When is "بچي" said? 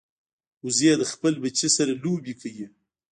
1.43-1.69